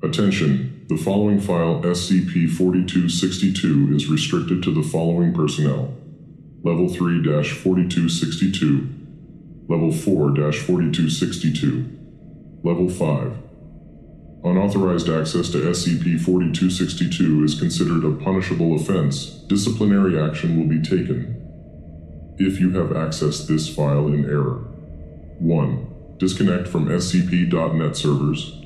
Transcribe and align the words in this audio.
Attention, 0.00 0.86
the 0.88 0.96
following 0.96 1.40
file 1.40 1.82
SCP-4262 1.82 3.96
is 3.96 4.06
restricted 4.06 4.62
to 4.62 4.72
the 4.72 4.88
following 4.88 5.34
personnel. 5.34 5.92
Level 6.62 6.86
3-4262, 6.86 9.68
Level 9.68 9.90
4-4262, 9.90 11.96
Level 12.62 12.88
5. 12.88 13.38
Unauthorized 14.44 15.08
access 15.08 15.50
to 15.50 15.58
SCP-4262 15.58 17.44
is 17.44 17.58
considered 17.58 18.04
a 18.04 18.12
punishable 18.22 18.76
offense. 18.76 19.26
Disciplinary 19.48 20.16
action 20.16 20.56
will 20.56 20.68
be 20.68 20.80
taken 20.80 21.34
if 22.38 22.60
you 22.60 22.70
have 22.70 22.90
accessed 22.90 23.48
this 23.48 23.68
file 23.68 24.06
in 24.06 24.24
error. 24.24 24.62
1. 25.40 25.86
Disconnect 26.18 26.68
from 26.68 26.86
SCP.NET 26.86 27.96
servers. 27.96 28.57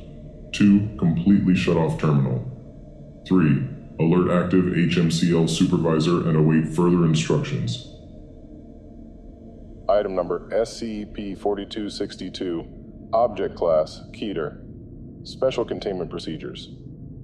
2. 0.52 0.96
Completely 0.98 1.54
shut 1.54 1.76
off 1.76 2.00
terminal. 2.00 2.48
3. 3.28 3.68
Alert 4.00 4.44
active 4.44 4.64
HMCL 4.64 5.48
supervisor 5.48 6.28
and 6.28 6.36
await 6.36 6.74
further 6.74 7.04
instructions. 7.04 7.88
Item 9.88 10.14
number 10.14 10.48
SCP 10.50 11.38
4262, 11.38 12.66
Object 13.12 13.56
Class 13.56 14.00
Keter. 14.12 14.58
Special 15.24 15.64
Containment 15.64 16.10
Procedures. 16.10 16.70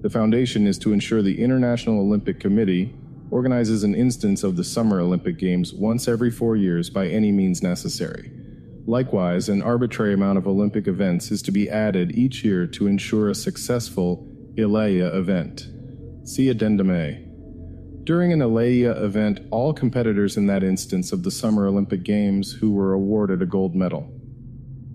The 0.01 0.09
Foundation 0.09 0.65
is 0.67 0.77
to 0.79 0.93
ensure 0.93 1.21
the 1.21 1.41
International 1.41 1.99
Olympic 1.99 2.39
Committee 2.39 2.93
organizes 3.31 3.83
an 3.83 3.93
instance 3.93 4.43
of 4.43 4.55
the 4.55 4.63
Summer 4.63 5.01
Olympic 5.01 5.37
Games 5.37 5.73
once 5.73 6.07
every 6.07 6.31
four 6.31 6.55
years 6.55 6.89
by 6.89 7.07
any 7.07 7.31
means 7.31 7.61
necessary. 7.61 8.31
Likewise, 8.89 9.49
an 9.49 9.61
arbitrary 9.61 10.15
amount 10.15 10.39
of 10.39 10.47
Olympic 10.47 10.87
events 10.87 11.29
is 11.29 11.43
to 11.43 11.51
be 11.51 11.69
added 11.69 12.17
each 12.17 12.43
year 12.43 12.65
to 12.65 12.87
ensure 12.87 13.29
a 13.29 13.35
successful 13.35 14.27
Ileia 14.57 15.13
event. 15.13 15.67
See 16.23 16.49
Addendum 16.49 16.89
A. 16.89 17.23
During 18.03 18.33
an 18.33 18.41
Ileia 18.41 18.99
event, 18.99 19.41
all 19.51 19.73
competitors 19.73 20.37
in 20.37 20.47
that 20.47 20.63
instance 20.63 21.11
of 21.11 21.21
the 21.21 21.29
Summer 21.29 21.67
Olympic 21.67 22.01
Games 22.01 22.51
who 22.51 22.71
were 22.71 22.93
awarded 22.93 23.43
a 23.43 23.45
gold 23.45 23.75
medal. 23.75 24.11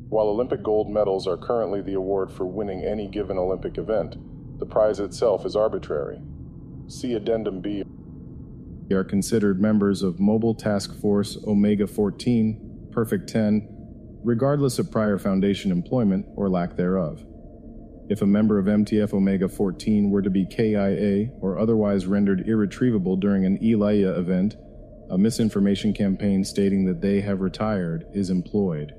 While 0.09 0.27
Olympic 0.27 0.65
gold 0.65 0.91
medals 0.91 1.29
are 1.29 1.37
currently 1.37 1.81
the 1.81 1.95
award 1.95 2.33
for 2.33 2.47
winning 2.47 2.83
any 2.85 3.07
given 3.07 3.39
Olympic 3.39 3.79
event, 3.79 4.17
the 4.59 4.67
prize 4.67 4.99
itself 4.99 5.47
is 5.47 5.55
arbitrary. 5.55 6.21
See 6.89 7.15
Addendum 7.15 7.61
B. 7.61 7.85
They 8.89 8.97
are 8.97 9.05
considered 9.05 9.63
members 9.63 10.03
of 10.03 10.19
Mobile 10.19 10.57
Task 10.57 11.01
Force 11.01 11.39
Omega 11.47 11.87
14, 11.87 12.89
Perfect 12.91 13.29
10, 13.29 13.74
regardless 14.25 14.79
of 14.79 14.91
prior 14.91 15.19
Foundation 15.19 15.71
employment 15.71 16.27
or 16.35 16.49
lack 16.49 16.77
thereof. 16.77 17.25
If 18.09 18.23
a 18.23 18.27
member 18.27 18.59
of 18.59 18.67
MTF 18.67 19.15
Omega 19.15 19.49
14 19.49 20.11
were 20.11 20.23
to 20.23 20.31
be 20.31 20.47
KIA 20.47 21.31
or 21.41 21.59
otherwise 21.59 22.07
rendered 22.07 22.49
irretrievable 22.49 23.17
during 23.17 23.45
an 23.45 23.59
Ileia 23.59 24.19
event, 24.19 24.57
a 25.11 25.19
misinformation 25.19 25.93
campaign 25.93 26.45
stating 26.45 26.87
that 26.87 27.03
they 27.03 27.21
have 27.21 27.41
retired 27.41 28.07
is 28.13 28.31
employed. 28.31 28.95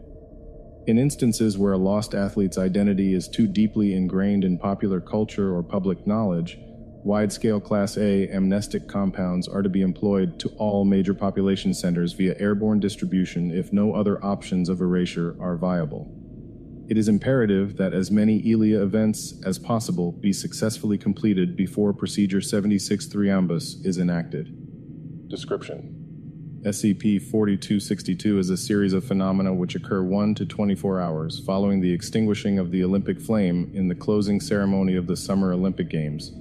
In 0.88 1.00
instances 1.00 1.57
where 1.57 1.74
a 1.74 1.78
lost 1.78 2.13
athlete's 2.13 2.59
identity 2.59 3.13
is 3.13 3.28
too 3.28 3.47
deeply 3.47 3.94
ingrained 3.94 4.44
in 4.44 4.59
popular 4.59 5.02
culture 5.02 5.56
or 5.56 5.63
public 5.63 6.06
knowledge, 6.06 6.59
wide 7.05 7.31
scale 7.31 7.59
Class 7.59 7.97
A 7.97 8.27
amnestic 8.29 8.88
compounds 8.88 9.47
are 9.47 9.61
to 9.61 9.69
be 9.69 9.81
employed 9.81 10.39
to 10.39 10.49
all 10.57 10.83
major 10.83 11.13
population 11.13 11.71
centers 11.71 12.13
via 12.13 12.35
airborne 12.39 12.79
distribution 12.79 13.51
if 13.51 13.71
no 13.71 13.93
other 13.93 14.23
options 14.25 14.69
of 14.69 14.81
erasure 14.81 15.35
are 15.39 15.55
viable. 15.55 16.11
It 16.89 16.97
is 16.97 17.07
imperative 17.07 17.77
that 17.77 17.94
as 17.94 18.09
many 18.09 18.41
ELIA 18.51 18.81
events 18.81 19.35
as 19.45 19.59
possible 19.59 20.13
be 20.13 20.33
successfully 20.33 20.97
completed 20.97 21.55
before 21.55 21.94
Procedure 21.94 22.41
76 22.41 23.07
Thriambus 23.07 23.85
is 23.85 23.99
enacted. 23.99 25.29
Description 25.29 26.61
SCP 26.65 27.21
4262 27.21 28.39
is 28.39 28.49
a 28.49 28.57
series 28.57 28.94
of 28.94 29.05
phenomena 29.05 29.53
which 29.53 29.75
occur 29.75 30.01
1 30.01 30.33
to 30.33 30.45
24 30.47 30.99
hours 30.99 31.39
following 31.45 31.81
the 31.81 31.94
extinguishing 31.94 32.57
of 32.57 32.71
the 32.71 32.83
Olympic 32.83 33.21
flame 33.21 33.69
in 33.75 33.88
the 33.88 33.94
closing 33.94 34.39
ceremony 34.41 34.95
of 34.95 35.05
the 35.05 35.15
Summer 35.15 35.53
Olympic 35.53 35.88
Games. 35.88 36.33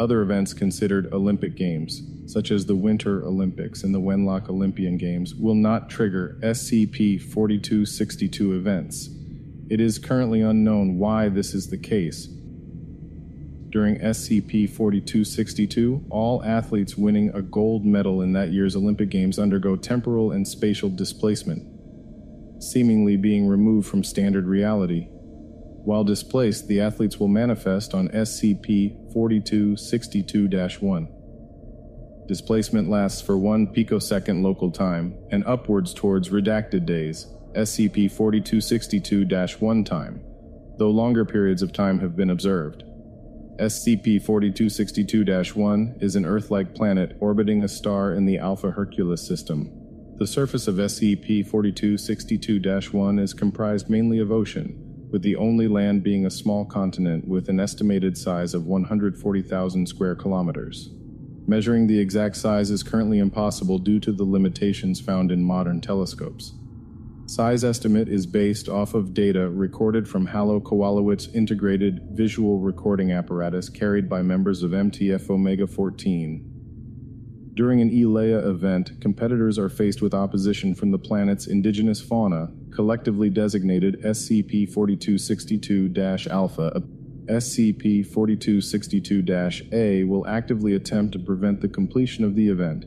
Other 0.00 0.22
events 0.22 0.54
considered 0.54 1.12
Olympic 1.12 1.56
Games, 1.56 2.00
such 2.24 2.50
as 2.50 2.64
the 2.64 2.74
Winter 2.74 3.22
Olympics 3.22 3.84
and 3.84 3.94
the 3.94 4.00
Wenlock 4.00 4.48
Olympian 4.48 4.96
Games, 4.96 5.34
will 5.34 5.54
not 5.54 5.90
trigger 5.90 6.38
SCP 6.40 7.20
4262 7.20 8.54
events. 8.54 9.10
It 9.68 9.78
is 9.78 9.98
currently 9.98 10.40
unknown 10.40 10.98
why 10.98 11.28
this 11.28 11.52
is 11.52 11.68
the 11.68 11.76
case. 11.76 12.28
During 13.68 13.98
SCP 13.98 14.70
4262, 14.70 16.06
all 16.08 16.42
athletes 16.44 16.96
winning 16.96 17.28
a 17.34 17.42
gold 17.42 17.84
medal 17.84 18.22
in 18.22 18.32
that 18.32 18.52
year's 18.52 18.74
Olympic 18.74 19.10
Games 19.10 19.38
undergo 19.38 19.76
temporal 19.76 20.32
and 20.32 20.48
spatial 20.48 20.88
displacement, 20.88 21.62
seemingly 22.62 23.18
being 23.18 23.46
removed 23.46 23.86
from 23.86 24.02
standard 24.02 24.46
reality. 24.46 25.08
While 25.84 26.04
displaced, 26.04 26.68
the 26.68 26.80
athletes 26.80 27.18
will 27.18 27.28
manifest 27.28 27.94
on 27.94 28.08
SCP 28.08 29.12
4262 29.12 30.48
1. 30.80 31.08
Displacement 32.28 32.88
lasts 32.88 33.22
for 33.22 33.36
one 33.38 33.66
picosecond 33.66 34.42
local 34.42 34.70
time 34.70 35.16
and 35.30 35.44
upwards 35.46 35.94
towards 35.94 36.28
redacted 36.28 36.86
days, 36.86 37.26
SCP 37.54 38.12
4262 38.12 39.26
1 39.58 39.84
time, 39.84 40.20
though 40.78 40.90
longer 40.90 41.24
periods 41.24 41.62
of 41.62 41.72
time 41.72 41.98
have 41.98 42.14
been 42.14 42.30
observed. 42.30 42.84
SCP 43.58 44.22
4262 44.22 45.58
1 45.58 45.96
is 46.00 46.14
an 46.14 46.24
Earth 46.24 46.50
like 46.50 46.74
planet 46.74 47.16
orbiting 47.20 47.64
a 47.64 47.68
star 47.68 48.14
in 48.14 48.26
the 48.26 48.38
Alpha 48.38 48.70
Herculis 48.70 49.26
system. 49.26 49.72
The 50.18 50.26
surface 50.26 50.68
of 50.68 50.76
SCP 50.76 51.46
4262 51.46 52.96
1 52.96 53.18
is 53.18 53.34
comprised 53.34 53.90
mainly 53.90 54.18
of 54.18 54.30
ocean, 54.30 54.89
with 55.10 55.22
the 55.22 55.36
only 55.36 55.68
land 55.68 56.02
being 56.02 56.26
a 56.26 56.30
small 56.30 56.64
continent 56.64 57.26
with 57.26 57.48
an 57.48 57.60
estimated 57.60 58.16
size 58.16 58.54
of 58.54 58.66
140,000 58.66 59.86
square 59.86 60.14
kilometers. 60.14 60.90
Measuring 61.46 61.86
the 61.86 61.98
exact 61.98 62.36
size 62.36 62.70
is 62.70 62.82
currently 62.82 63.18
impossible 63.18 63.78
due 63.78 63.98
to 64.00 64.12
the 64.12 64.24
limitations 64.24 65.00
found 65.00 65.32
in 65.32 65.42
modern 65.42 65.80
telescopes. 65.80 66.52
Size 67.26 67.62
estimate 67.62 68.08
is 68.08 68.26
based 68.26 68.68
off 68.68 68.94
of 68.94 69.14
data 69.14 69.48
recorded 69.48 70.08
from 70.08 70.26
Halo 70.26 70.58
Kowalowitz 70.58 71.32
integrated 71.34 72.00
visual 72.10 72.58
recording 72.58 73.12
apparatus 73.12 73.68
carried 73.68 74.08
by 74.08 74.20
members 74.20 74.64
of 74.64 74.72
MTF 74.72 75.30
Omega 75.30 75.66
14. 75.68 76.49
During 77.60 77.82
an 77.82 77.90
Ileia 77.90 78.48
event, 78.48 78.98
competitors 79.02 79.58
are 79.58 79.68
faced 79.68 80.00
with 80.00 80.14
opposition 80.14 80.74
from 80.74 80.92
the 80.92 80.98
planet's 80.98 81.46
indigenous 81.46 82.00
fauna, 82.00 82.48
collectively 82.74 83.28
designated 83.28 84.00
SCP 84.00 84.72
4262 84.72 85.92
Alpha. 86.30 86.82
SCP 87.26 88.06
4262 88.06 89.68
A 89.72 90.04
will 90.04 90.26
actively 90.26 90.74
attempt 90.74 91.12
to 91.12 91.18
prevent 91.18 91.60
the 91.60 91.68
completion 91.68 92.24
of 92.24 92.34
the 92.34 92.48
event, 92.48 92.86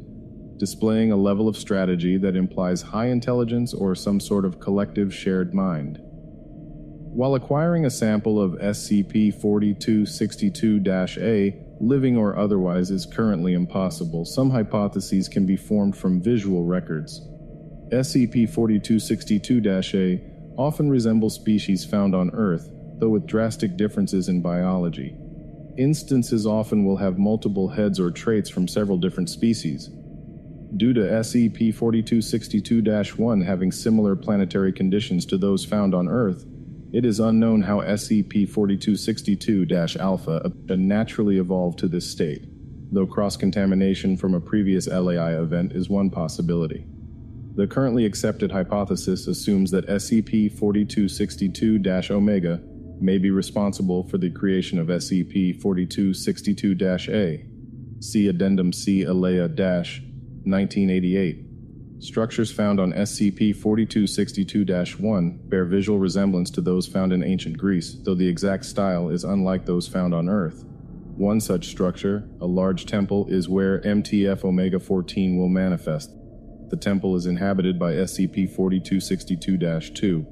displaying 0.57 1.11
a 1.11 1.17
level 1.17 1.47
of 1.47 1.55
strategy 1.55 2.17
that 2.17 2.35
implies 2.35 2.81
high 2.81 3.09
intelligence 3.09 3.75
or 3.75 3.93
some 3.93 4.19
sort 4.19 4.43
of 4.43 4.59
collective 4.59 5.13
shared 5.13 5.53
mind. 5.53 5.99
While 6.01 7.35
acquiring 7.35 7.85
a 7.85 7.91
sample 7.91 8.41
of 8.41 8.53
SCP 8.53 9.39
4262 9.39 10.81
A, 11.19 11.63
living 11.87 12.17
or 12.17 12.37
otherwise, 12.37 12.91
is 12.91 13.05
currently 13.05 13.53
impossible, 13.53 14.25
some 14.25 14.49
hypotheses 14.49 15.27
can 15.27 15.45
be 15.45 15.55
formed 15.55 15.95
from 15.95 16.21
visual 16.21 16.63
records. 16.63 17.21
SCP 17.91 18.49
4262 18.49 19.61
A 19.93 20.21
often 20.57 20.89
resembles 20.89 21.35
species 21.35 21.85
found 21.85 22.15
on 22.15 22.31
Earth, 22.31 22.71
though 22.99 23.09
with 23.09 23.27
drastic 23.27 23.75
differences 23.77 24.29
in 24.29 24.41
biology. 24.41 25.15
Instances 25.77 26.45
often 26.45 26.85
will 26.85 26.97
have 26.97 27.17
multiple 27.17 27.67
heads 27.67 27.99
or 27.99 28.11
traits 28.11 28.49
from 28.49 28.67
several 28.67 28.97
different 28.97 29.29
species. 29.29 29.89
Due 30.77 30.93
to 30.93 31.01
SCP 31.01 31.73
4262 31.73 32.81
1 33.21 33.41
having 33.41 33.71
similar 33.71 34.15
planetary 34.15 34.71
conditions 34.71 35.25
to 35.25 35.37
those 35.37 35.65
found 35.65 35.93
on 35.93 36.07
Earth, 36.07 36.45
It 36.93 37.05
is 37.05 37.19
unknown 37.19 37.63
how 37.63 37.79
SCP 37.79 38.47
4262 38.47 39.65
Alpha 39.99 40.51
naturally 40.69 41.39
evolved 41.39 41.79
to 41.79 41.87
this 41.87 42.07
state, 42.07 42.45
though 42.91 43.07
cross 43.07 43.35
contamination 43.35 44.15
from 44.15 44.35
a 44.35 44.39
previous 44.39 44.85
LAI 44.85 45.31
event 45.41 45.71
is 45.71 45.89
one 45.89 46.11
possibility. 46.11 46.85
The 47.55 47.65
currently 47.65 48.05
accepted 48.05 48.51
hypothesis 48.51 49.25
assumes 49.25 49.71
that 49.71 49.87
SCP 49.87 50.51
4262 50.51 52.13
Omega 52.13 52.61
may 53.01 53.17
be 53.17 53.31
responsible 53.31 54.07
for 54.07 54.19
the 54.19 54.29
creation 54.29 54.77
of 54.77 54.85
SCP 54.89 55.59
4262 55.59 56.77
A. 57.09 57.43
See 58.01 58.27
Addendum 58.27 58.71
C 58.71 59.01
Alea 59.01 59.47
1988 60.45 61.52
Structures 62.03 62.51
found 62.51 62.81
on 62.81 62.91
SCP 62.91 63.55
4262 63.55 64.65
1 64.99 65.39
bear 65.45 65.63
visual 65.63 65.97
resemblance 65.97 66.51
to 66.51 66.59
those 66.59 66.85
found 66.85 67.13
in 67.13 67.23
ancient 67.23 67.57
Greece, 67.57 67.95
though 68.03 68.13
the 68.13 68.27
exact 68.27 68.65
style 68.65 69.07
is 69.07 69.23
unlike 69.23 69.65
those 69.65 69.87
found 69.87 70.13
on 70.13 70.27
Earth. 70.27 70.65
One 71.15 71.39
such 71.39 71.69
structure, 71.69 72.27
a 72.41 72.45
large 72.45 72.85
temple, 72.85 73.27
is 73.29 73.47
where 73.47 73.79
MTF 73.83 74.43
Omega 74.43 74.81
14 74.81 75.37
will 75.37 75.47
manifest. 75.47 76.11
The 76.67 76.75
temple 76.75 77.15
is 77.15 77.25
inhabited 77.25 77.79
by 77.79 77.93
SCP 77.93 78.53
4262 78.53 79.57
2. 79.57 80.27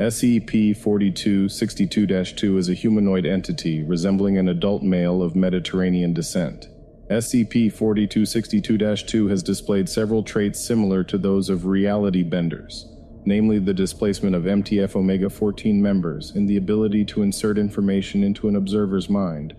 SCP 0.00 0.76
4262 0.76 2.34
2 2.34 2.58
is 2.58 2.68
a 2.68 2.74
humanoid 2.74 3.24
entity 3.24 3.84
resembling 3.84 4.36
an 4.36 4.48
adult 4.48 4.82
male 4.82 5.22
of 5.22 5.36
Mediterranean 5.36 6.12
descent. 6.12 6.66
SCP 7.14 7.72
4262 7.72 8.96
2 8.96 9.28
has 9.28 9.40
displayed 9.40 9.88
several 9.88 10.24
traits 10.24 10.66
similar 10.66 11.04
to 11.04 11.16
those 11.16 11.48
of 11.48 11.64
reality 11.64 12.24
benders, 12.24 12.88
namely 13.24 13.60
the 13.60 13.72
displacement 13.72 14.34
of 14.34 14.42
MTF 14.42 14.96
Omega 14.96 15.30
14 15.30 15.80
members 15.80 16.32
and 16.32 16.48
the 16.48 16.56
ability 16.56 17.04
to 17.04 17.22
insert 17.22 17.56
information 17.56 18.24
into 18.24 18.48
an 18.48 18.56
observer's 18.56 19.08
mind, 19.08 19.54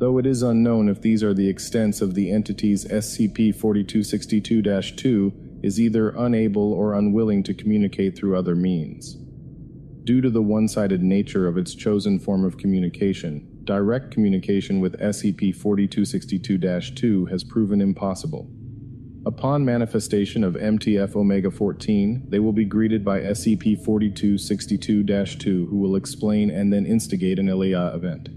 though 0.00 0.18
it 0.18 0.26
is 0.26 0.42
unknown 0.42 0.88
if 0.88 1.00
these 1.00 1.22
are 1.22 1.32
the 1.32 1.48
extents 1.48 2.00
of 2.00 2.14
the 2.14 2.32
entity's 2.32 2.84
SCP 2.86 3.54
4262 3.54 4.60
2 4.60 5.60
is 5.62 5.80
either 5.80 6.08
unable 6.08 6.72
or 6.72 6.94
unwilling 6.94 7.44
to 7.44 7.54
communicate 7.54 8.18
through 8.18 8.36
other 8.36 8.56
means. 8.56 9.16
Due 10.06 10.20
to 10.20 10.30
the 10.30 10.40
one 10.40 10.68
sided 10.68 11.02
nature 11.02 11.48
of 11.48 11.58
its 11.58 11.74
chosen 11.74 12.16
form 12.16 12.44
of 12.44 12.56
communication, 12.56 13.44
direct 13.64 14.12
communication 14.12 14.78
with 14.78 14.96
SCP 15.00 15.52
4262 15.52 16.94
2 16.94 17.24
has 17.26 17.42
proven 17.42 17.80
impossible. 17.80 18.48
Upon 19.26 19.64
manifestation 19.64 20.44
of 20.44 20.54
MTF 20.54 21.16
Omega 21.16 21.50
14, 21.50 22.26
they 22.28 22.38
will 22.38 22.52
be 22.52 22.64
greeted 22.64 23.04
by 23.04 23.18
SCP 23.18 23.84
4262 23.84 25.02
2, 25.02 25.66
who 25.66 25.76
will 25.76 25.96
explain 25.96 26.52
and 26.52 26.72
then 26.72 26.86
instigate 26.86 27.40
an 27.40 27.48
Alea 27.48 27.92
event. 27.92 28.28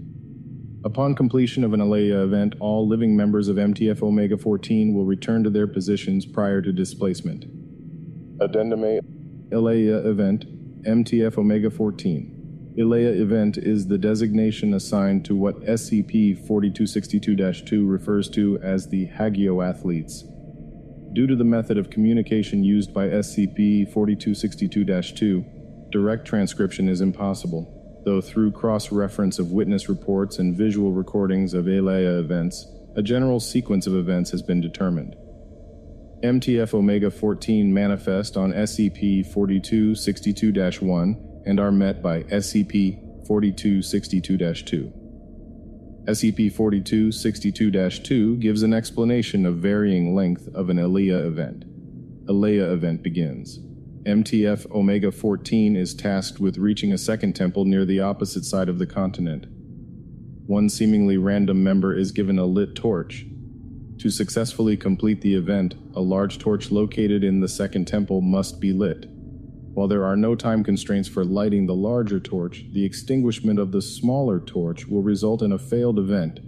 Upon 0.84 1.14
completion 1.14 1.62
of 1.62 1.72
an 1.72 1.80
Alea 1.80 2.24
event, 2.24 2.56
all 2.58 2.88
living 2.88 3.16
members 3.16 3.46
of 3.46 3.58
MTF 3.58 4.02
Omega 4.02 4.36
14 4.36 4.92
will 4.92 5.04
return 5.04 5.44
to 5.44 5.50
their 5.50 5.68
positions 5.68 6.26
prior 6.26 6.60
to 6.62 6.72
displacement. 6.72 7.44
Addendum 8.40 8.82
A 8.82 9.00
event 9.52 10.49
MTF 10.84 11.36
Omega 11.36 11.70
14. 11.70 12.74
Ilea 12.78 13.20
event 13.20 13.58
is 13.58 13.86
the 13.86 13.98
designation 13.98 14.72
assigned 14.72 15.24
to 15.26 15.36
what 15.36 15.60
SCP 15.60 16.34
4262 16.46 17.36
2 17.66 17.86
refers 17.86 18.30
to 18.30 18.58
as 18.62 18.88
the 18.88 19.06
Hagio 19.08 19.62
athletes. 19.66 20.24
Due 21.12 21.26
to 21.26 21.36
the 21.36 21.44
method 21.44 21.76
of 21.76 21.90
communication 21.90 22.64
used 22.64 22.94
by 22.94 23.08
SCP 23.08 23.92
4262 23.92 24.84
2, 25.16 25.44
direct 25.90 26.24
transcription 26.26 26.88
is 26.88 27.02
impossible, 27.02 28.02
though 28.06 28.22
through 28.22 28.52
cross 28.52 28.90
reference 28.90 29.38
of 29.38 29.52
witness 29.52 29.88
reports 29.88 30.38
and 30.38 30.56
visual 30.56 30.92
recordings 30.92 31.52
of 31.52 31.66
Ilea 31.66 32.18
events, 32.18 32.66
a 32.96 33.02
general 33.02 33.40
sequence 33.40 33.86
of 33.86 33.94
events 33.94 34.30
has 34.30 34.40
been 34.40 34.62
determined. 34.62 35.14
MTF 36.22 36.74
Omega 36.74 37.10
14 37.10 37.72
manifest 37.72 38.36
on 38.36 38.52
SCP 38.52 39.26
4262 39.32 40.52
1 40.84 41.42
and 41.46 41.58
are 41.58 41.72
met 41.72 42.02
by 42.02 42.24
SCP 42.24 43.26
4262 43.26 44.36
2. 44.36 44.92
SCP 46.04 46.52
4262 46.52 47.70
2 48.02 48.36
gives 48.36 48.62
an 48.62 48.74
explanation 48.74 49.46
of 49.46 49.56
varying 49.56 50.14
length 50.14 50.46
of 50.54 50.68
an 50.68 50.78
Alea 50.78 51.26
event. 51.26 51.64
Alea 52.28 52.70
event 52.70 53.02
begins. 53.02 53.58
MTF 54.04 54.70
Omega 54.72 55.10
14 55.10 55.74
is 55.74 55.94
tasked 55.94 56.38
with 56.38 56.58
reaching 56.58 56.92
a 56.92 56.98
second 56.98 57.34
temple 57.34 57.64
near 57.64 57.86
the 57.86 58.00
opposite 58.00 58.44
side 58.44 58.68
of 58.68 58.78
the 58.78 58.86
continent. 58.86 59.46
One 60.46 60.68
seemingly 60.68 61.16
random 61.16 61.64
member 61.64 61.96
is 61.96 62.12
given 62.12 62.38
a 62.38 62.44
lit 62.44 62.74
torch. 62.74 63.24
To 64.00 64.08
successfully 64.08 64.78
complete 64.78 65.20
the 65.20 65.34
event, 65.34 65.74
a 65.94 66.00
large 66.00 66.38
torch 66.38 66.70
located 66.70 67.22
in 67.22 67.40
the 67.40 67.48
second 67.48 67.84
temple 67.84 68.22
must 68.22 68.58
be 68.58 68.72
lit. 68.72 69.04
While 69.74 69.88
there 69.88 70.06
are 70.06 70.16
no 70.16 70.34
time 70.34 70.64
constraints 70.64 71.06
for 71.06 71.22
lighting 71.22 71.66
the 71.66 71.74
larger 71.74 72.18
torch, 72.18 72.64
the 72.72 72.82
extinguishment 72.82 73.58
of 73.58 73.72
the 73.72 73.82
smaller 73.82 74.40
torch 74.40 74.86
will 74.86 75.02
result 75.02 75.42
in 75.42 75.52
a 75.52 75.58
failed 75.58 75.98
event, 75.98 76.40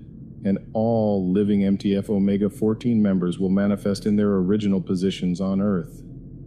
and 0.47 0.61
all 0.73 1.31
living 1.31 1.61
MTF 1.61 2.09
Omega 2.09 2.49
14 2.49 3.03
members 3.03 3.39
will 3.39 3.51
manifest 3.51 4.07
in 4.07 4.17
their 4.17 4.33
original 4.37 4.81
positions 4.81 5.39
on 5.39 5.61
Earth. 5.61 6.03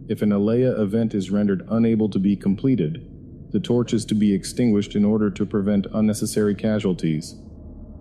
If 0.08 0.22
an 0.22 0.32
Alea 0.32 0.72
event 0.82 1.14
is 1.14 1.30
rendered 1.30 1.64
unable 1.70 2.08
to 2.08 2.18
be 2.18 2.34
completed, 2.34 3.08
the 3.52 3.60
torch 3.60 3.94
is 3.94 4.04
to 4.06 4.16
be 4.16 4.34
extinguished 4.34 4.96
in 4.96 5.04
order 5.04 5.30
to 5.30 5.46
prevent 5.46 5.86
unnecessary 5.94 6.56
casualties. 6.56 7.36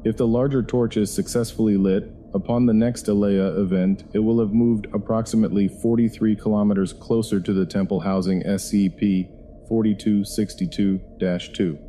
If 0.04 0.18
the 0.18 0.26
larger 0.26 0.64
torch 0.64 0.98
is 0.98 1.14
successfully 1.14 1.78
lit, 1.78 2.12
Upon 2.36 2.66
the 2.66 2.74
next 2.74 3.08
Alea 3.08 3.58
event, 3.62 4.04
it 4.12 4.20
will 4.20 4.42
have 4.42 4.54
moved 4.54 4.88
approximately 4.94 5.70
43 5.70 6.36
kilometers 6.36 6.92
closer 6.92 7.40
to 7.40 7.54
the 7.54 7.66
temple 7.66 8.02
housing 8.02 8.44
SCP 8.44 9.30
4262 9.70 11.00
2. 11.18 11.80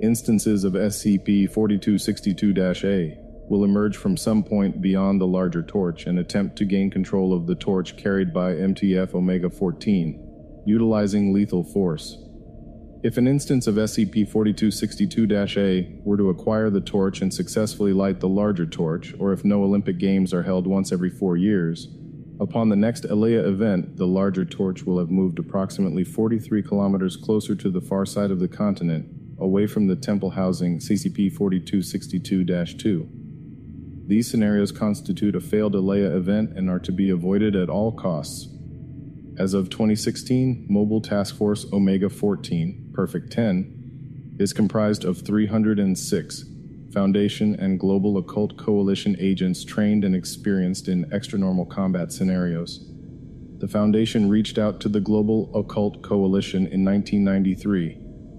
Instances 0.00 0.62
of 0.62 0.74
SCP 0.74 1.52
4262 1.52 2.54
A 2.86 3.18
will 3.48 3.64
emerge 3.64 3.96
from 3.96 4.16
some 4.16 4.44
point 4.44 4.80
beyond 4.80 5.20
the 5.20 5.26
larger 5.26 5.64
torch 5.64 6.06
and 6.06 6.20
attempt 6.20 6.54
to 6.58 6.64
gain 6.64 6.88
control 6.88 7.34
of 7.34 7.48
the 7.48 7.56
torch 7.56 7.96
carried 7.96 8.32
by 8.32 8.52
MTF 8.52 9.12
Omega 9.12 9.50
14, 9.50 10.62
utilizing 10.66 11.32
lethal 11.32 11.64
force. 11.64 12.16
If 13.02 13.16
an 13.16 13.26
instance 13.26 13.66
of 13.66 13.74
SCP 13.74 14.28
4262 14.28 15.26
A 15.58 16.00
were 16.04 16.16
to 16.16 16.30
acquire 16.30 16.70
the 16.70 16.80
torch 16.80 17.20
and 17.20 17.34
successfully 17.34 17.92
light 17.92 18.20
the 18.20 18.28
larger 18.28 18.64
torch, 18.64 19.12
or 19.18 19.32
if 19.32 19.44
no 19.44 19.64
Olympic 19.64 19.98
Games 19.98 20.32
are 20.32 20.44
held 20.44 20.68
once 20.68 20.92
every 20.92 21.10
four 21.10 21.36
years, 21.36 21.88
upon 22.38 22.68
the 22.68 22.76
next 22.76 23.04
Alea 23.04 23.44
event, 23.44 23.96
the 23.96 24.06
larger 24.06 24.44
torch 24.44 24.84
will 24.84 25.00
have 25.00 25.10
moved 25.10 25.40
approximately 25.40 26.04
43 26.04 26.62
kilometers 26.62 27.16
closer 27.16 27.56
to 27.56 27.70
the 27.70 27.80
far 27.80 28.06
side 28.06 28.30
of 28.30 28.38
the 28.38 28.46
continent, 28.46 29.08
away 29.36 29.66
from 29.66 29.88
the 29.88 29.96
temple 29.96 30.30
housing 30.30 30.78
SCP 30.78 31.32
4262 31.32 32.44
2. 32.44 33.08
These 34.06 34.30
scenarios 34.30 34.70
constitute 34.70 35.34
a 35.34 35.40
failed 35.40 35.74
Alea 35.74 36.16
event 36.16 36.56
and 36.56 36.70
are 36.70 36.78
to 36.78 36.92
be 36.92 37.10
avoided 37.10 37.56
at 37.56 37.68
all 37.68 37.90
costs. 37.90 38.48
As 39.38 39.54
of 39.54 39.70
2016, 39.70 40.66
Mobile 40.68 41.00
Task 41.00 41.36
Force 41.36 41.64
Omega 41.72 42.10
14, 42.10 42.90
Perfect 42.92 43.32
10, 43.32 44.36
is 44.38 44.52
comprised 44.52 45.04
of 45.04 45.22
306 45.24 46.44
Foundation 46.92 47.54
and 47.58 47.80
Global 47.80 48.18
Occult 48.18 48.58
Coalition 48.58 49.16
agents 49.18 49.64
trained 49.64 50.04
and 50.04 50.14
experienced 50.14 50.88
in 50.88 51.06
extranormal 51.06 51.70
combat 51.70 52.12
scenarios. 52.12 52.84
The 53.56 53.68
Foundation 53.68 54.28
reached 54.28 54.58
out 54.58 54.80
to 54.80 54.90
the 54.90 55.00
Global 55.00 55.50
Occult 55.54 56.02
Coalition 56.02 56.66
in 56.66 56.84
1993, 56.84 57.96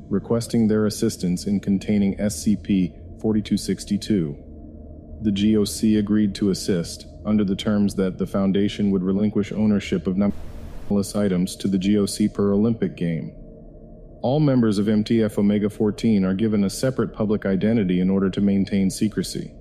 requesting 0.10 0.68
their 0.68 0.86
assistance 0.86 1.48
in 1.48 1.60
containing 1.60 2.16
SCP 2.18 3.20
4262. 3.20 4.38
The 5.24 5.32
GOC 5.32 5.98
agreed 5.98 6.36
to 6.36 6.52
assist, 6.52 7.08
under 7.26 7.44
the 7.44 7.56
terms 7.56 7.96
that 7.96 8.20
the 8.20 8.28
Foundation 8.28 8.92
would 8.92 9.02
relinquish 9.02 9.52
ownership 9.52 10.06
of 10.06 10.18
items 11.16 11.56
to 11.56 11.68
the 11.68 11.78
GOC 11.78 12.34
per 12.34 12.54
Olympic 12.54 12.96
game. 12.96 13.32
All 14.22 14.40
members 14.40 14.78
of 14.78 14.86
MTF 14.86 15.38
Omega 15.38 15.70
14 15.70 16.24
are 16.24 16.34
given 16.34 16.64
a 16.64 16.70
separate 16.70 17.14
public 17.14 17.46
identity 17.46 18.00
in 18.00 18.10
order 18.10 18.30
to 18.30 18.42
maintain 18.42 18.90
secrecy. 18.90 19.52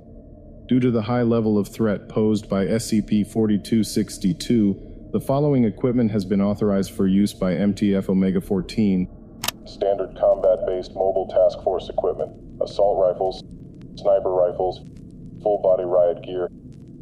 Due 0.68 0.80
to 0.80 0.90
the 0.90 1.02
high 1.02 1.22
level 1.22 1.58
of 1.58 1.68
threat 1.68 2.08
posed 2.08 2.48
by 2.48 2.66
SCP 2.66 3.26
4262, 3.26 5.10
the 5.12 5.20
following 5.20 5.64
equipment 5.64 6.10
has 6.10 6.24
been 6.24 6.40
authorized 6.40 6.92
for 6.92 7.06
use 7.06 7.32
by 7.34 7.52
MTF 7.52 8.08
Omega 8.08 8.40
14 8.40 9.08
Standard 9.64 10.16
combat 10.18 10.66
based 10.66 10.94
mobile 10.94 11.28
task 11.28 11.62
force 11.62 11.88
equipment, 11.88 12.32
assault 12.62 12.98
rifles, 12.98 13.42
sniper 13.96 14.30
rifles, 14.30 14.80
full 15.42 15.60
body 15.62 15.84
riot 15.84 16.22
gear, 16.22 16.48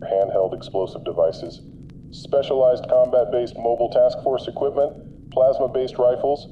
handheld 0.02 0.54
explosive 0.54 1.04
devices, 1.04 1.62
specialized 2.10 2.86
combat 2.88 3.30
based 3.30 3.56
mobile 3.56 3.90
task 3.90 4.22
force 4.22 4.48
equipment, 4.48 5.30
plasma 5.30 5.68
based 5.68 5.98
rifles, 5.98 6.48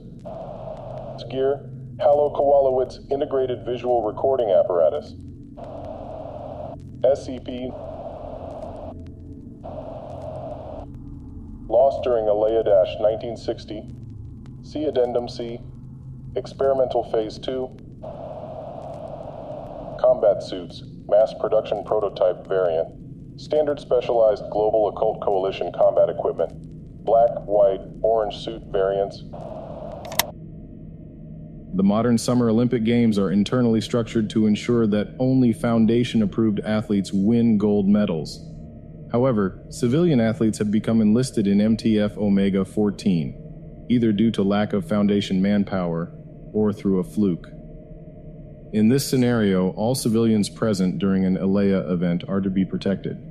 gear, 1.30 1.68
Halo 2.00 2.32
Kowalowitz 2.32 3.10
Integrated 3.10 3.64
Visual 3.64 4.02
Recording 4.02 4.50
Apparatus. 4.50 5.14
SCP 7.02 7.70
Lost 11.68 12.02
during 12.02 12.28
Alea 12.28 12.62
1960. 13.00 13.94
See 14.62 14.84
Addendum 14.84 15.28
C. 15.28 15.60
Experimental 16.36 17.04
Phase 17.10 17.38
2. 17.38 17.68
Combat 20.00 20.42
Suits, 20.42 20.82
Mass 21.08 21.34
Production 21.34 21.84
Prototype 21.84 22.46
Variant. 22.46 22.97
Standard 23.38 23.78
Specialized 23.78 24.42
Global 24.50 24.88
Occult 24.88 25.20
Coalition 25.20 25.70
Combat 25.72 26.08
Equipment. 26.08 26.50
Black, 27.04 27.30
white, 27.46 27.78
orange 28.02 28.36
suit 28.36 28.60
variants. 28.72 29.22
The 31.76 31.84
modern 31.84 32.18
Summer 32.18 32.50
Olympic 32.50 32.82
Games 32.82 33.16
are 33.16 33.30
internally 33.30 33.80
structured 33.80 34.28
to 34.30 34.48
ensure 34.48 34.88
that 34.88 35.14
only 35.20 35.52
Foundation 35.52 36.20
approved 36.20 36.58
athletes 36.64 37.12
win 37.12 37.58
gold 37.58 37.88
medals. 37.88 38.44
However, 39.12 39.64
civilian 39.70 40.18
athletes 40.18 40.58
have 40.58 40.72
become 40.72 41.00
enlisted 41.00 41.46
in 41.46 41.58
MTF 41.58 42.16
Omega 42.16 42.64
14, 42.64 43.86
either 43.88 44.10
due 44.10 44.32
to 44.32 44.42
lack 44.42 44.72
of 44.72 44.88
Foundation 44.88 45.40
manpower 45.40 46.12
or 46.52 46.72
through 46.72 46.98
a 46.98 47.04
fluke. 47.04 47.46
In 48.72 48.88
this 48.88 49.08
scenario, 49.08 49.70
all 49.70 49.94
civilians 49.94 50.50
present 50.50 50.98
during 50.98 51.24
an 51.24 51.36
Alea 51.36 51.88
event 51.90 52.24
are 52.28 52.40
to 52.40 52.50
be 52.50 52.64
protected. 52.64 53.27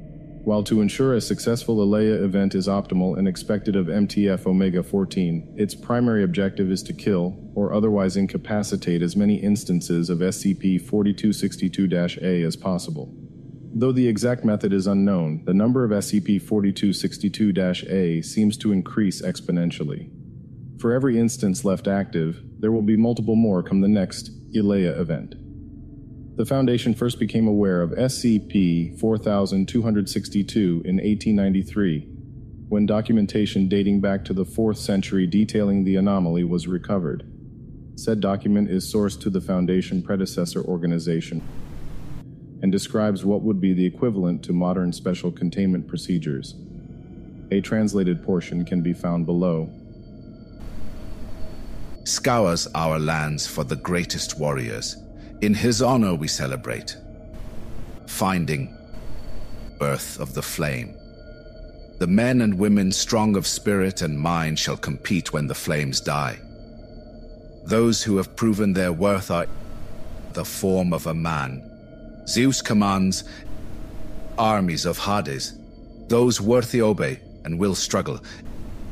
While 0.48 0.64
to 0.64 0.80
ensure 0.80 1.14
a 1.14 1.20
successful 1.20 1.84
Alea 1.84 2.24
event 2.24 2.56
is 2.56 2.70
optimal 2.70 3.18
and 3.18 3.28
expected 3.28 3.76
of 3.76 3.88
MTF 3.88 4.48
Omega 4.48 4.82
14, 4.82 5.56
its 5.58 5.76
primary 5.76 6.24
objective 6.24 6.72
is 6.72 6.82
to 6.84 6.94
kill 6.94 7.38
or 7.54 7.74
otherwise 7.74 8.16
incapacitate 8.16 9.02
as 9.02 9.18
many 9.18 9.36
instances 9.36 10.10
of 10.10 10.20
SCP 10.20 10.80
4262 10.80 11.90
A 12.22 12.44
as 12.44 12.56
possible. 12.56 13.14
Though 13.74 13.92
the 13.92 14.08
exact 14.08 14.46
method 14.46 14.72
is 14.72 14.88
unknown, 14.88 15.44
the 15.44 15.54
number 15.54 15.84
of 15.84 15.92
SCP 15.92 16.42
4262 16.42 17.52
A 17.90 18.22
seems 18.22 18.56
to 18.60 18.72
increase 18.72 19.22
exponentially. 19.22 20.10
For 20.80 20.94
every 20.94 21.20
instance 21.20 21.66
left 21.66 21.90
active, 21.90 22.42
there 22.58 22.72
will 22.72 22.82
be 22.82 22.96
multiple 22.96 23.36
more 23.36 23.64
come 23.64 23.82
the 23.82 23.90
next 23.90 24.32
Ilea 24.54 24.98
event. 24.98 25.36
The 26.38 26.46
Foundation 26.46 26.94
first 26.94 27.18
became 27.18 27.48
aware 27.48 27.82
of 27.82 27.90
SCP 27.94 29.00
4262 29.00 30.84
in 30.86 30.98
1893, 30.98 32.02
when 32.70 32.86
documentation 32.86 33.68
dating 33.68 34.02
back 34.02 34.24
to 34.26 34.36
the 34.36 34.46
4th 34.46 34.78
century 34.78 35.26
detailing 35.26 35.84
the 35.84 35.96
anomaly 35.96 36.44
was 36.44 36.68
recovered. 36.68 37.26
Said 37.96 38.20
document 38.20 38.70
is 38.70 38.86
sourced 38.86 39.20
to 39.22 39.32
the 39.32 39.42
Foundation 39.42 40.04
predecessor 40.04 40.62
organization 40.62 41.42
and 42.62 42.72
describes 42.72 43.26
what 43.26 43.42
would 43.42 43.60
be 43.60 43.74
the 43.74 43.88
equivalent 43.88 44.44
to 44.44 44.54
modern 44.54 44.94
special 44.94 45.32
containment 45.32 45.88
procedures. 45.88 46.54
A 47.50 47.62
translated 47.62 48.24
portion 48.24 48.64
can 48.64 48.84
be 48.84 48.94
found 48.94 49.26
below. 49.26 49.72
Scours 52.04 52.68
our 52.76 53.00
lands 53.00 53.48
for 53.48 53.64
the 53.64 53.76
greatest 53.76 54.40
warriors. 54.40 54.98
In 55.42 55.54
his 55.54 55.82
honor 55.82 56.16
we 56.16 56.28
celebrate. 56.28 56.98
Finding 58.08 58.76
birth 59.80 60.20
of 60.20 60.34
the 60.34 60.42
flame. 60.42 60.96
The 62.00 62.08
men 62.08 62.42
and 62.42 62.58
women 62.58 62.92
strong 62.92 63.36
of 63.36 63.46
spirit 63.46 64.02
and 64.02 64.20
mind 64.20 64.60
shall 64.60 64.78
compete 64.78 65.34
when 65.34 65.48
the 65.48 65.56
flames 65.56 66.02
die. 66.02 66.40
Those 67.66 68.04
who 68.04 68.18
have 68.18 68.36
proven 68.36 68.74
their 68.74 68.94
worth 68.94 69.30
are 69.30 69.48
the 70.34 70.46
form 70.46 70.94
of 70.94 71.08
a 71.08 71.14
man 71.14 71.68
Zeus 72.28 72.62
commands 72.62 73.24
armies 74.38 74.86
of 74.86 74.98
Hades. 74.98 75.58
Those 76.10 76.42
worthy 76.42 76.82
obey 76.82 77.20
and 77.46 77.58
will 77.58 77.74
struggle. 77.74 78.20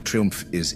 Triumph 0.05 0.45
is. 0.53 0.75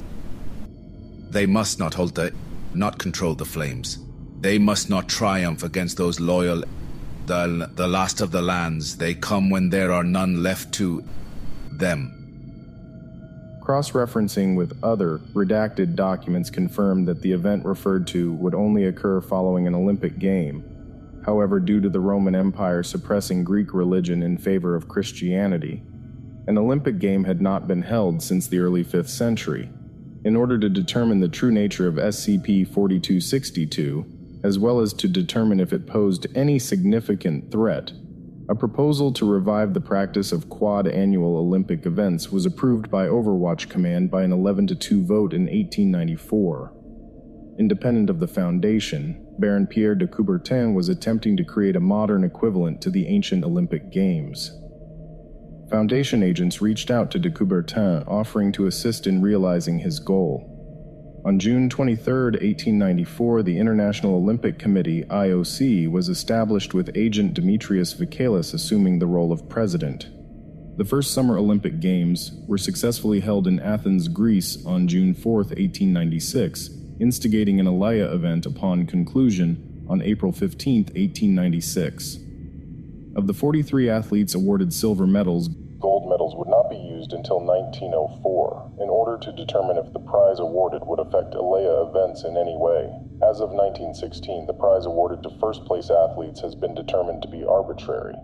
They 1.29 1.45
must 1.45 1.79
not 1.79 1.93
hold 1.93 2.15
the. 2.15 2.33
not 2.73 2.97
control 2.97 3.33
the 3.33 3.45
flames. 3.45 3.97
They 4.41 4.57
must 4.57 4.89
not 4.89 5.07
triumph 5.07 5.63
against 5.63 5.97
those 5.97 6.19
loyal. 6.19 6.63
The, 7.25 7.69
the 7.75 7.87
last 7.87 8.21
of 8.21 8.31
the 8.31 8.41
lands. 8.41 8.97
They 8.97 9.13
come 9.13 9.49
when 9.49 9.69
there 9.69 9.91
are 9.91 10.03
none 10.03 10.41
left 10.43 10.73
to. 10.75 11.03
them. 11.71 12.15
Cross 13.61 13.91
referencing 13.91 14.55
with 14.55 14.77
other 14.83 15.19
redacted 15.33 15.95
documents 15.95 16.49
confirmed 16.49 17.07
that 17.07 17.21
the 17.21 17.31
event 17.31 17.63
referred 17.65 18.07
to 18.07 18.33
would 18.33 18.55
only 18.55 18.85
occur 18.85 19.21
following 19.21 19.67
an 19.67 19.75
Olympic 19.75 20.17
game 20.17 20.63
However, 21.25 21.59
due 21.59 21.81
to 21.81 21.89
the 21.89 21.99
Roman 21.99 22.35
Empire 22.35 22.83
suppressing 22.83 23.43
Greek 23.43 23.73
religion 23.73 24.23
in 24.23 24.37
favor 24.37 24.75
of 24.75 24.87
Christianity, 24.87 25.83
an 26.47 26.57
Olympic 26.57 26.97
game 26.99 27.23
had 27.23 27.41
not 27.41 27.67
been 27.67 27.81
held 27.81 28.23
since 28.23 28.47
the 28.47 28.59
early 28.59 28.83
5th 28.83 29.09
century. 29.09 29.69
In 30.23 30.35
order 30.35 30.57
to 30.57 30.69
determine 30.69 31.19
the 31.19 31.27
true 31.27 31.51
nature 31.51 31.87
of 31.87 31.95
SCP 31.95 32.67
4262, 32.67 34.05
as 34.43 34.57
well 34.57 34.79
as 34.79 34.93
to 34.93 35.07
determine 35.07 35.59
if 35.59 35.73
it 35.73 35.87
posed 35.87 36.27
any 36.35 36.59
significant 36.59 37.51
threat, 37.51 37.91
a 38.49 38.55
proposal 38.55 39.13
to 39.13 39.29
revive 39.29 39.75
the 39.75 39.79
practice 39.79 40.31
of 40.31 40.49
quad 40.49 40.87
annual 40.87 41.37
Olympic 41.37 41.85
events 41.85 42.31
was 42.31 42.47
approved 42.47 42.89
by 42.89 43.05
Overwatch 43.05 43.69
Command 43.69 44.09
by 44.09 44.23
an 44.23 44.31
11 44.31 44.65
to 44.67 44.75
2 44.75 45.05
vote 45.05 45.33
in 45.33 45.43
1894. 45.43 46.73
Independent 47.59 48.09
of 48.09 48.19
the 48.19 48.27
Foundation, 48.27 49.23
Baron 49.37 49.67
Pierre 49.67 49.93
de 49.93 50.07
Coubertin 50.07 50.73
was 50.73 50.89
attempting 50.89 51.37
to 51.37 51.43
create 51.43 51.75
a 51.75 51.79
modern 51.79 52.23
equivalent 52.23 52.81
to 52.81 52.89
the 52.89 53.05
ancient 53.05 53.43
Olympic 53.43 53.91
Games. 53.91 54.51
Foundation 55.69 56.23
agents 56.23 56.59
reached 56.59 56.89
out 56.89 57.11
to 57.11 57.19
de 57.19 57.29
Coubertin 57.29 58.03
offering 58.07 58.51
to 58.53 58.65
assist 58.65 59.05
in 59.05 59.21
realizing 59.21 59.77
his 59.77 59.99
goal. 59.99 60.48
On 61.25 61.37
June 61.37 61.69
23, 61.69 62.13
1894, 62.31 63.43
the 63.43 63.57
International 63.57 64.15
Olympic 64.15 64.57
Committee 64.57 65.03
IOC 65.03 65.91
was 65.91 66.07
established 66.07 66.73
with 66.73 66.95
agent 66.95 67.33
Demetrius 67.33 67.93
Vikelas 67.93 68.53
assuming 68.53 68.99
the 68.99 69.05
role 69.05 69.33
of 69.33 69.49
president. 69.49 70.07
The 70.77 70.85
first 70.85 71.13
Summer 71.13 71.37
Olympic 71.37 71.81
Games 71.81 72.31
were 72.47 72.57
successfully 72.57 73.19
held 73.19 73.47
in 73.47 73.59
Athens, 73.59 74.07
Greece 74.07 74.65
on 74.65 74.87
June 74.87 75.13
4, 75.13 75.33
1896, 75.33 76.69
instigating 77.01 77.59
an 77.59 77.67
Alea 77.67 78.13
event 78.13 78.45
upon 78.45 78.85
conclusion 78.85 79.85
on 79.89 80.01
April 80.01 80.31
15, 80.31 80.83
1896. 80.83 82.19
Of 83.17 83.27
the 83.27 83.33
43 83.33 83.89
athletes 83.89 84.35
awarded 84.35 84.73
silver 84.73 85.05
medals, 85.05 85.49
gold 85.81 86.09
medals 86.09 86.33
would 86.37 86.47
not 86.47 86.68
used 86.99 87.13
until 87.13 87.39
1904 87.39 88.83
in 88.83 88.89
order 88.89 89.17
to 89.17 89.31
determine 89.31 89.77
if 89.77 89.91
the 89.93 89.99
prize 89.99 90.39
awarded 90.39 90.81
would 90.85 90.99
affect 90.99 91.33
Alea 91.33 91.87
events 91.87 92.23
in 92.23 92.35
any 92.35 92.57
way. 92.57 92.91
As 93.23 93.39
of 93.39 93.55
1916, 93.55 94.45
the 94.45 94.53
prize 94.53 94.85
awarded 94.85 95.23
to 95.23 95.39
first 95.39 95.63
place 95.63 95.89
athletes 95.89 96.41
has 96.41 96.55
been 96.55 96.75
determined 96.75 97.21
to 97.21 97.29
be 97.29 97.45
arbitrary. 97.45 98.15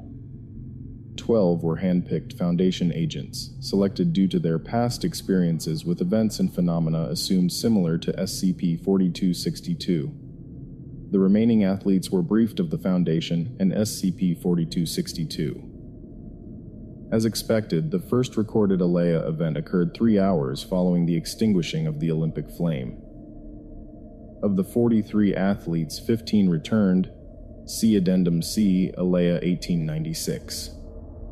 12 1.15 1.63
were 1.63 1.77
handpicked 1.77 2.38
Foundation 2.38 2.91
agents, 2.91 3.51
selected 3.62 4.12
due 4.12 4.27
to 4.27 4.39
their 4.39 4.60
past 4.60 5.05
experiences 5.05 5.86
with 5.86 6.01
events 6.01 6.39
and 6.39 6.53
phenomena 6.53 7.08
assumed 7.10 7.53
similar 7.53 7.98
to 7.98 8.12
SCP 8.12 8.84
4262. 8.84 10.12
The 11.12 11.20
remaining 11.20 11.63
athletes 11.63 12.12
were 12.12 12.22
briefed 12.22 12.60
of 12.60 12.72
the 12.72 12.77
Foundation 12.77 13.55
and 13.58 13.72
SCP 13.72 14.41
4262. 14.41 15.75
As 17.16 17.24
expected, 17.24 17.92
the 17.92 18.00
first 18.00 18.36
recorded 18.36 18.82
Alea 18.82 19.26
event 19.26 19.56
occurred 19.56 19.94
three 19.94 20.20
hours 20.20 20.62
following 20.62 21.06
the 21.06 21.16
extinguishing 21.16 21.88
of 21.88 22.02
the 22.02 22.12
Olympic 22.12 22.50
flame. 22.50 23.02
Of 24.44 24.58
the 24.58 24.66
43 24.66 25.34
athletes, 25.34 25.98
15 25.98 26.50
returned. 26.50 27.10
See 27.66 27.96
Addendum 27.96 28.42
C, 28.42 28.92
Alea 28.98 29.36
1896. 29.36 30.72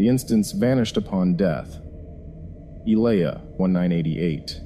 The 0.00 0.08
instance 0.08 0.52
vanished 0.52 0.96
upon 0.96 1.36
death. 1.36 1.78
Elea 2.88 3.42
1988. 3.58 4.58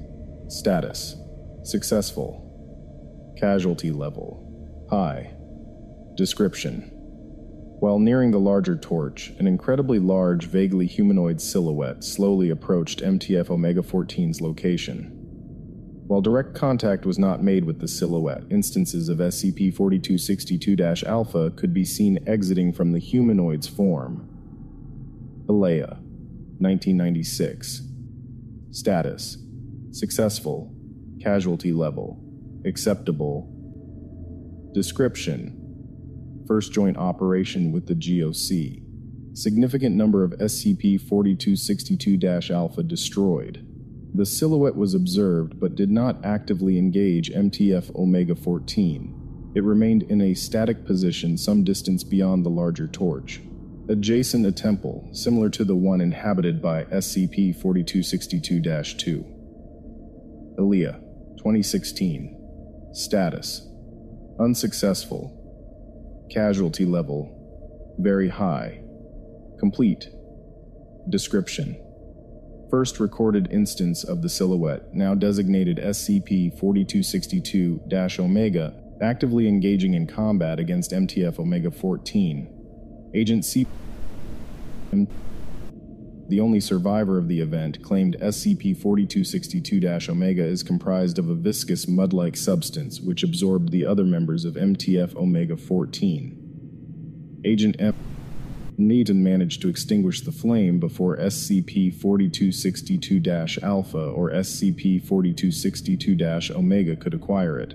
Status 0.46 1.16
Successful. 1.64 3.34
Casualty 3.36 3.90
level 3.90 4.86
High. 4.88 5.32
Description 6.14 6.82
While 7.80 7.98
nearing 7.98 8.30
the 8.30 8.38
larger 8.38 8.76
torch, 8.76 9.32
an 9.40 9.48
incredibly 9.48 9.98
large, 9.98 10.46
vaguely 10.46 10.86
humanoid 10.86 11.40
silhouette 11.40 12.04
slowly 12.04 12.50
approached 12.50 13.02
MTF 13.02 13.50
Omega 13.50 13.82
14's 13.82 14.40
location. 14.40 15.10
While 16.06 16.20
direct 16.20 16.54
contact 16.54 17.04
was 17.04 17.18
not 17.18 17.42
made 17.42 17.64
with 17.64 17.80
the 17.80 17.88
silhouette, 17.88 18.44
instances 18.50 19.08
of 19.08 19.18
SCP 19.18 19.74
4262 19.74 21.04
Alpha 21.04 21.50
could 21.56 21.74
be 21.74 21.84
seen 21.84 22.20
exiting 22.24 22.72
from 22.72 22.92
the 22.92 23.00
humanoid's 23.00 23.66
form. 23.66 24.30
Alea, 25.46 25.98
1996. 26.58 27.82
Status 28.70 29.36
Successful. 29.90 30.74
Casualty 31.20 31.70
level 31.70 32.18
Acceptable. 32.64 33.50
Description 34.72 35.60
First 36.46 36.72
joint 36.72 36.96
operation 36.96 37.72
with 37.72 37.86
the 37.86 37.94
GOC. 37.94 38.82
Significant 39.34 39.94
number 39.94 40.24
of 40.24 40.30
SCP 40.32 40.98
4262 40.98 42.54
Alpha 42.54 42.82
destroyed. 42.82 43.66
The 44.14 44.24
silhouette 44.24 44.76
was 44.76 44.94
observed 44.94 45.60
but 45.60 45.74
did 45.74 45.90
not 45.90 46.24
actively 46.24 46.78
engage 46.78 47.30
MTF 47.30 47.94
Omega 47.94 48.34
14. 48.34 49.52
It 49.54 49.62
remained 49.62 50.04
in 50.04 50.22
a 50.22 50.32
static 50.32 50.86
position 50.86 51.36
some 51.36 51.64
distance 51.64 52.02
beyond 52.02 52.46
the 52.46 52.50
larger 52.50 52.88
torch. 52.88 53.42
Adjacent 53.88 54.46
a 54.46 54.52
temple, 54.52 55.06
similar 55.12 55.50
to 55.50 55.64
the 55.64 55.76
one 55.76 56.00
inhabited 56.00 56.62
by 56.62 56.84
SCP 56.84 57.54
4262 57.54 58.60
2. 58.94 60.54
Alea, 60.58 61.00
2016. 61.36 62.90
Status 62.92 63.68
Unsuccessful. 64.40 66.26
Casualty 66.30 66.86
level 66.86 67.94
Very 67.98 68.28
high. 68.28 68.80
Complete. 69.58 70.08
Description 71.10 71.76
first 72.70 72.98
recorded 72.98 73.46
instance 73.52 74.02
of 74.02 74.20
the 74.20 74.28
silhouette, 74.28 74.92
now 74.92 75.14
designated 75.14 75.76
SCP 75.76 76.50
4262 76.58 77.80
Omega, 78.18 78.74
actively 79.00 79.46
engaging 79.46 79.94
in 79.94 80.08
combat 80.08 80.58
against 80.58 80.90
MTF 80.90 81.38
Omega 81.38 81.70
14. 81.70 82.53
Agent 83.14 83.44
C. 83.44 83.64
The 86.28 86.40
only 86.40 86.58
survivor 86.58 87.16
of 87.16 87.28
the 87.28 87.38
event 87.40 87.80
claimed 87.80 88.16
SCP 88.20 88.76
4262 88.76 90.10
Omega 90.10 90.42
is 90.42 90.64
comprised 90.64 91.18
of 91.20 91.28
a 91.28 91.34
viscous 91.34 91.86
mud 91.86 92.12
like 92.12 92.36
substance 92.36 93.00
which 93.00 93.22
absorbed 93.22 93.70
the 93.70 93.86
other 93.86 94.04
members 94.04 94.44
of 94.44 94.54
MTF 94.54 95.14
Omega 95.14 95.56
14. 95.56 97.42
Agent 97.44 97.76
M. 97.78 97.94
Neaton 98.76 99.16
managed 99.18 99.62
to 99.62 99.68
extinguish 99.68 100.22
the 100.22 100.32
flame 100.32 100.80
before 100.80 101.16
SCP 101.18 101.94
4262 101.94 103.22
Alpha 103.62 104.08
or 104.08 104.30
SCP 104.32 105.00
4262 105.00 106.52
Omega 106.52 106.96
could 106.96 107.14
acquire 107.14 107.60
it. 107.60 107.74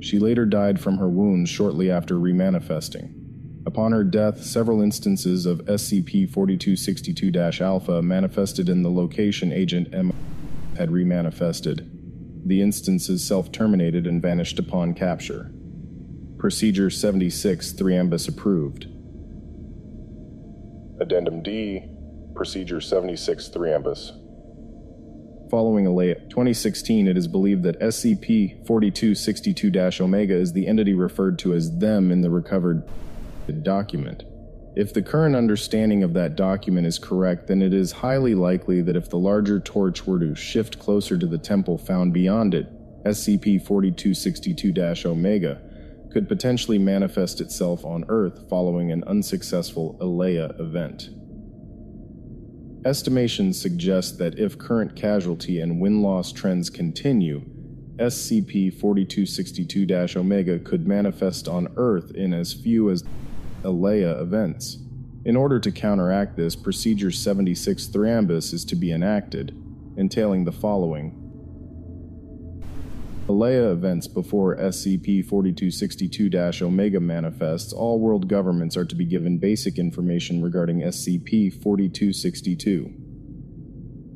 She 0.00 0.18
later 0.18 0.44
died 0.44 0.78
from 0.78 0.98
her 0.98 1.08
wounds 1.08 1.48
shortly 1.48 1.90
after 1.90 2.16
remanifesting. 2.16 3.23
Upon 3.66 3.92
her 3.92 4.04
death, 4.04 4.44
several 4.44 4.82
instances 4.82 5.46
of 5.46 5.64
SCP 5.64 6.30
4262 6.30 7.64
Alpha 7.64 8.02
manifested 8.02 8.68
in 8.68 8.82
the 8.82 8.90
location 8.90 9.52
Agent 9.52 9.94
M 9.94 10.12
had 10.76 10.90
remanifested. 10.90 11.88
The 12.46 12.60
instances 12.60 13.26
self 13.26 13.50
terminated 13.52 14.06
and 14.06 14.20
vanished 14.20 14.58
upon 14.58 14.92
capture. 14.92 15.50
Procedure 16.36 16.90
76 16.90 17.72
Thriambus 17.72 18.28
approved. 18.28 18.84
Addendum 21.00 21.42
D, 21.42 21.84
Procedure 22.34 22.82
76 22.82 23.48
Thriambus. 23.48 24.20
Following 25.50 25.86
Alea 25.86 26.16
2016, 26.28 27.08
it 27.08 27.16
is 27.16 27.26
believed 27.26 27.62
that 27.62 27.80
SCP 27.80 28.66
4262 28.66 30.04
Omega 30.04 30.34
is 30.34 30.52
the 30.52 30.66
entity 30.66 30.92
referred 30.92 31.38
to 31.38 31.54
as 31.54 31.78
them 31.78 32.10
in 32.10 32.20
the 32.20 32.30
recovered 32.30 32.82
document. 33.52 34.24
If 34.76 34.92
the 34.92 35.02
current 35.02 35.36
understanding 35.36 36.02
of 36.02 36.14
that 36.14 36.34
document 36.34 36.86
is 36.86 36.98
correct, 36.98 37.46
then 37.46 37.62
it 37.62 37.72
is 37.72 37.92
highly 37.92 38.34
likely 38.34 38.82
that 38.82 38.96
if 38.96 39.08
the 39.08 39.18
larger 39.18 39.60
torch 39.60 40.04
were 40.06 40.18
to 40.18 40.34
shift 40.34 40.80
closer 40.80 41.16
to 41.16 41.26
the 41.26 41.38
temple 41.38 41.78
found 41.78 42.12
beyond 42.12 42.54
it, 42.54 42.66
SCP 43.04 43.64
4262 43.64 45.08
Omega 45.08 45.60
could 46.10 46.26
potentially 46.26 46.78
manifest 46.78 47.40
itself 47.40 47.84
on 47.84 48.04
Earth 48.08 48.48
following 48.48 48.90
an 48.90 49.04
unsuccessful 49.04 49.96
Alea 50.00 50.54
event. 50.58 51.10
Estimations 52.84 53.60
suggest 53.60 54.18
that 54.18 54.38
if 54.38 54.58
current 54.58 54.94
casualty 54.94 55.60
and 55.60 55.80
win 55.80 56.02
loss 56.02 56.32
trends 56.32 56.68
continue, 56.68 57.42
SCP 57.96 58.72
4262 58.78 60.18
Omega 60.18 60.58
could 60.58 60.86
manifest 60.86 61.46
on 61.46 61.68
Earth 61.76 62.10
in 62.14 62.34
as 62.34 62.52
few 62.52 62.90
as 62.90 63.04
Alea 63.64 64.20
events. 64.20 64.78
In 65.24 65.36
order 65.36 65.58
to 65.58 65.72
counteract 65.72 66.36
this, 66.36 66.54
Procedure 66.54 67.10
76 67.10 67.86
Thriambus 67.88 68.52
is 68.52 68.64
to 68.66 68.76
be 68.76 68.92
enacted, 68.92 69.56
entailing 69.96 70.44
the 70.44 70.52
following 70.52 71.20
Alea 73.26 73.72
events 73.72 74.06
before 74.06 74.54
SCP 74.58 75.24
4262 75.24 76.66
Omega 76.66 77.00
manifests, 77.00 77.72
all 77.72 77.98
world 77.98 78.28
governments 78.28 78.76
are 78.76 78.84
to 78.84 78.94
be 78.94 79.06
given 79.06 79.38
basic 79.38 79.78
information 79.78 80.42
regarding 80.42 80.82
SCP 80.82 81.50
4262. 81.50 82.92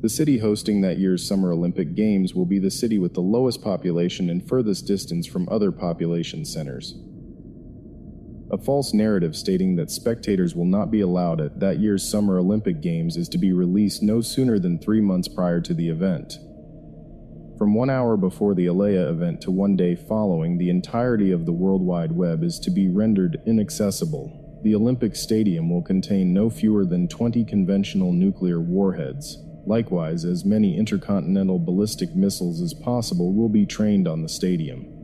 The 0.01 0.09
city 0.09 0.37
hosting 0.37 0.81
that 0.81 0.99
year's 0.99 1.27
Summer 1.27 1.51
Olympic 1.51 1.95
Games 1.95 2.35
will 2.35 2.45
be 2.45 2.59
the 2.59 2.69
city 2.69 2.99
with 2.99 3.15
the 3.15 3.21
lowest 3.21 3.63
population 3.63 4.29
and 4.29 4.47
furthest 4.47 4.85
distance 4.85 5.25
from 5.25 5.49
other 5.49 5.71
population 5.71 6.45
centers. 6.45 6.93
A 8.51 8.57
false 8.57 8.95
narrative 8.95 9.35
stating 9.35 9.75
that 9.75 9.91
spectators 9.91 10.55
will 10.55 10.65
not 10.65 10.89
be 10.89 11.01
allowed 11.01 11.39
at 11.39 11.59
that 11.59 11.77
year's 11.77 12.09
Summer 12.09 12.39
Olympic 12.39 12.81
Games 12.81 13.15
is 13.15 13.29
to 13.29 13.37
be 13.37 13.53
released 13.53 14.01
no 14.01 14.21
sooner 14.21 14.57
than 14.57 14.79
three 14.79 15.01
months 15.01 15.27
prior 15.27 15.61
to 15.61 15.73
the 15.75 15.87
event. 15.87 16.39
From 17.59 17.75
one 17.75 17.91
hour 17.91 18.17
before 18.17 18.55
the 18.55 18.65
Alea 18.65 19.07
event 19.07 19.41
to 19.41 19.51
one 19.51 19.75
day 19.75 19.95
following, 19.95 20.57
the 20.57 20.71
entirety 20.71 21.31
of 21.31 21.45
the 21.45 21.51
World 21.51 21.83
Wide 21.83 22.11
Web 22.11 22.43
is 22.43 22.57
to 22.61 22.71
be 22.71 22.87
rendered 22.87 23.37
inaccessible. 23.45 24.59
The 24.63 24.73
Olympic 24.73 25.15
Stadium 25.15 25.69
will 25.69 25.83
contain 25.83 26.33
no 26.33 26.49
fewer 26.49 26.85
than 26.85 27.07
20 27.07 27.45
conventional 27.45 28.13
nuclear 28.13 28.59
warheads. 28.59 29.37
Likewise, 29.67 30.25
as 30.25 30.43
many 30.43 30.75
intercontinental 30.75 31.59
ballistic 31.59 32.15
missiles 32.15 32.61
as 32.61 32.73
possible 32.73 33.31
will 33.31 33.49
be 33.49 33.67
trained 33.67 34.07
on 34.07 34.23
the 34.23 34.29
stadium. 34.29 34.98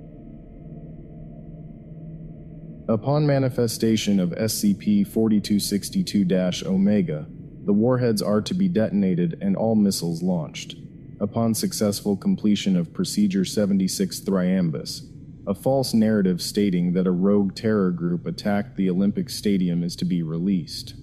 Upon 2.88 3.26
manifestation 3.26 4.20
of 4.20 4.30
SCP 4.30 5.08
4262 5.08 6.68
Omega, 6.68 7.26
the 7.66 7.74
warheads 7.74 8.22
are 8.22 8.42
to 8.42 8.54
be 8.54 8.68
detonated 8.68 9.40
and 9.42 9.56
all 9.56 9.74
missiles 9.74 10.22
launched 10.22 10.76
upon 11.20 11.56
successful 11.56 12.16
completion 12.16 12.76
of 12.76 12.94
Procedure 12.94 13.44
76 13.44 14.20
Thriambus, 14.20 15.02
a 15.48 15.56
false 15.56 15.96
narrative 15.96 16.42
stating 16.42 16.94
that 16.94 17.08
a 17.08 17.12
rogue 17.12 17.56
terror 17.56 17.90
group 17.90 18.28
attacked 18.28 18.76
the 18.76 18.90
Olympic 18.90 19.32
Stadium 19.32 19.82
is 19.82 19.96
to 19.96 20.06
be 20.06 20.22
released. 20.22 20.94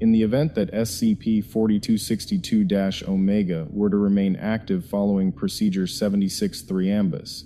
In 0.00 0.10
the 0.10 0.22
event 0.22 0.56
that 0.56 0.72
SCP 0.72 1.44
4262 1.44 2.66
Omega 3.06 3.68
were 3.70 3.90
to 3.90 3.96
remain 3.96 4.34
active 4.34 4.84
following 4.86 5.30
Procedure 5.30 5.86
76 5.86 6.62
Thriambus, 6.62 7.44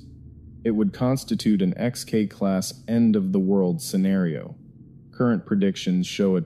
it 0.67 0.75
would 0.75 0.93
constitute 0.93 1.63
an 1.63 1.73
XK 1.75 2.29
class 2.29 2.83
end 2.89 3.15
of 3.15 3.31
the 3.31 3.39
world 3.39 3.81
scenario. 3.81 4.57
Current 5.13 5.47
predictions 5.47 6.09
show 6.09 6.37
a 6.37 6.43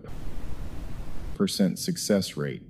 percent 1.37 1.79
success 1.79 2.37
rate. 2.37 2.61